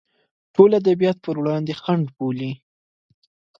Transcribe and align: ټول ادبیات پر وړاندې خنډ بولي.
ټول 0.55 0.69
ادبیات 0.81 1.17
پر 1.25 1.35
وړاندې 1.41 1.73
خنډ 1.81 2.05
بولي. 2.17 2.51